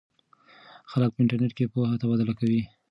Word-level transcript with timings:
خلک 0.91 1.09
په 1.13 1.19
انټرنیټ 1.21 1.51
کې 1.57 1.71
پوهه 1.73 1.95
تبادله 2.01 2.33
کوي. 2.39 2.61